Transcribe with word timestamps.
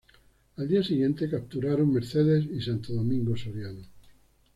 Al 0.57 0.67
día 0.67 0.81
siguiente 0.83 1.29
capturan 1.29 1.93
Mercedes 1.93 2.45
y 2.51 2.59
Santo 2.59 2.91
Domingo 2.91 3.37
Soriano. 3.37 3.85